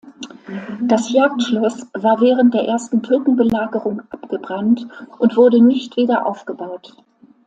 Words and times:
Das 0.81 1.11
Jagdschloss 1.13 1.85
war 1.93 2.19
während 2.21 2.55
der 2.55 2.67
ersten 2.67 3.03
Türkenbelagerung 3.03 4.01
abgebrannt 4.09 4.87
und 5.19 5.37
wurde 5.37 5.61
nicht 5.63 5.95
wieder 5.95 6.25
aufgebaut. 6.25 6.95